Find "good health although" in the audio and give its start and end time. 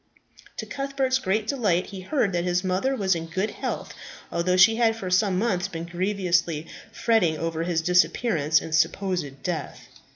3.27-4.57